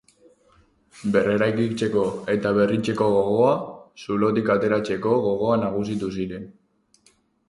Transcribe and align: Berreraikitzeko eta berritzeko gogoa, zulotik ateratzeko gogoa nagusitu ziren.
Berreraikitzeko 1.15 2.05
eta 2.35 2.53
berritzeko 2.59 3.09
gogoa, 3.15 3.51
zulotik 4.05 4.49
ateratzeko 4.55 5.13
gogoa 5.27 5.59
nagusitu 5.65 6.11
ziren. 6.17 6.49